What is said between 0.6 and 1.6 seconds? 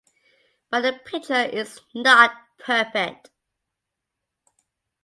But the picture